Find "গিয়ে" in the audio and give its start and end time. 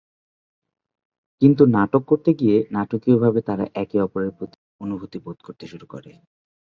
2.33-2.57